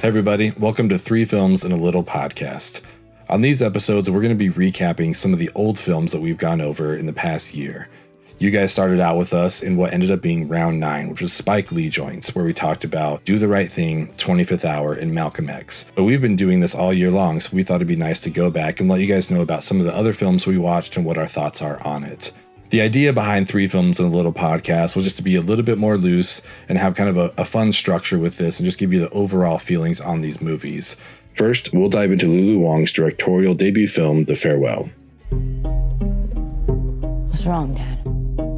[0.00, 2.82] Hey, everybody, welcome to Three Films and a Little Podcast.
[3.28, 6.38] On these episodes, we're going to be recapping some of the old films that we've
[6.38, 7.88] gone over in the past year.
[8.38, 11.32] You guys started out with us in what ended up being round nine, which was
[11.32, 15.50] Spike Lee joints, where we talked about Do the Right Thing, 25th Hour, and Malcolm
[15.50, 15.86] X.
[15.96, 18.30] But we've been doing this all year long, so we thought it'd be nice to
[18.30, 20.96] go back and let you guys know about some of the other films we watched
[20.96, 22.30] and what our thoughts are on it.
[22.70, 25.64] The idea behind Three Films and a Little podcast was just to be a little
[25.64, 28.76] bit more loose and have kind of a, a, fun structure with this and just
[28.76, 30.94] give you the overall feelings on these movies.
[31.32, 34.90] First, we'll dive into Lulu Wang's directorial debut film, The Farewell.
[37.28, 38.04] What's wrong, Dad?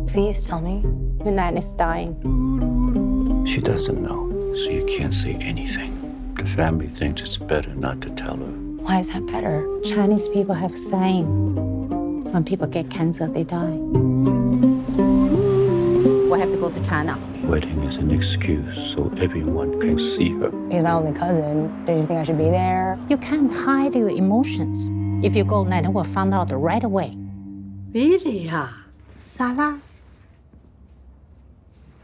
[0.08, 0.80] Please tell me.
[1.24, 2.16] Your nan is dying.
[3.46, 6.34] She doesn't know, so you can't say anything.
[6.36, 8.44] The family thinks it's better not to tell her.
[8.82, 9.64] Why is that better?
[9.84, 11.79] Chinese people have saying
[12.31, 13.79] when people get cancer, they die.
[16.29, 17.17] We have to go to China.
[17.43, 20.51] Wedding is an excuse so everyone can see her.
[20.69, 21.71] He's my only cousin.
[21.85, 22.97] Did you think I should be there?
[23.07, 24.89] You can't hide your emotions.
[25.23, 27.15] If you go, Nana will find out right away.
[27.93, 28.69] Really 呀？
[29.31, 29.79] 咋啦？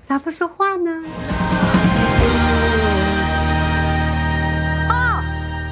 [0.05, 0.91] 咋不说话呢？
[4.89, 5.23] 啊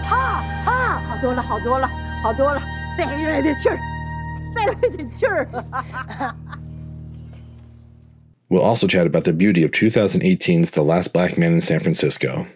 [0.10, 1.02] 啊啊！
[1.08, 1.90] 好多了，好多了，
[2.22, 2.62] 好多了，
[2.98, 3.78] 再来点气儿。
[8.49, 12.47] we'll also chat about the beauty of 2018's The Last Black Man in San Francisco.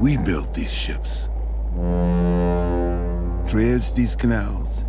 [0.00, 1.28] We built these ships,
[3.50, 4.84] dredged these canals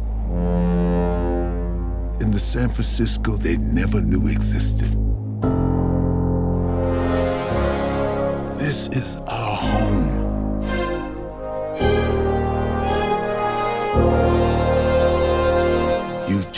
[2.21, 4.87] in the San Francisco they never knew existed.
[8.57, 10.10] This is our home.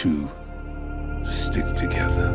[0.04, 0.30] Two
[1.24, 2.28] stick together.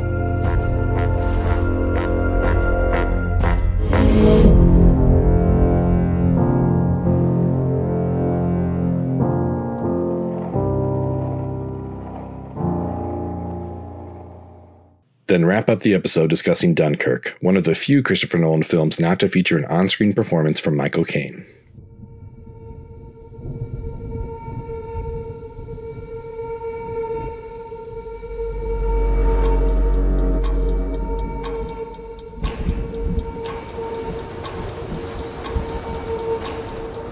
[15.27, 19.21] Then wrap up the episode discussing Dunkirk, one of the few Christopher Nolan films not
[19.21, 21.45] to feature an on screen performance from Michael Caine.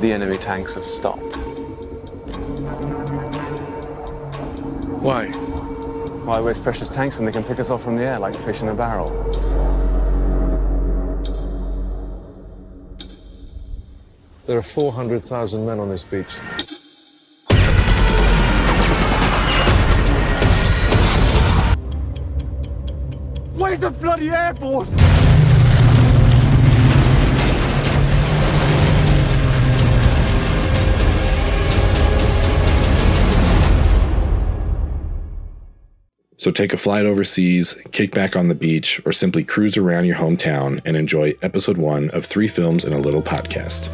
[0.01, 1.37] The enemy tanks have stopped.
[5.01, 5.29] Why?
[5.29, 8.61] Why waste precious tanks when they can pick us off from the air like fish
[8.61, 9.11] in a barrel?
[14.47, 16.27] There are 400,000 men on this beach.
[23.59, 25.36] Where's the bloody Air Force?
[36.47, 40.15] So take a flight overseas, kick back on the beach, or simply cruise around your
[40.15, 43.91] hometown and enjoy episode one of Three Films and a Little Podcast.